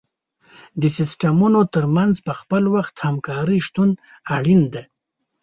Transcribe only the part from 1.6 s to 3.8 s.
تر منځ په خپل وخت همکاري